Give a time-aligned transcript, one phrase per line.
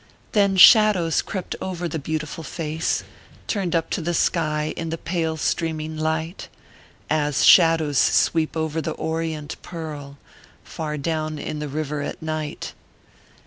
[0.31, 3.03] Then shadows crept over the beautiful face
[3.45, 6.49] Turned up to the sky in the pale streaming light,
[7.07, 10.17] As shadows sweep over the orient pearl,
[10.63, 12.73] Far down in the river at night.